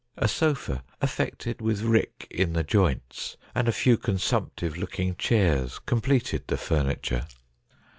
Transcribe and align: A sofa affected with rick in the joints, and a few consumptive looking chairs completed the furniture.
A 0.17 0.27
sofa 0.27 0.83
affected 0.99 1.61
with 1.61 1.83
rick 1.83 2.25
in 2.31 2.53
the 2.53 2.63
joints, 2.63 3.37
and 3.53 3.67
a 3.67 3.71
few 3.71 3.97
consumptive 3.97 4.75
looking 4.75 5.15
chairs 5.15 5.77
completed 5.77 6.45
the 6.47 6.57
furniture. 6.57 7.27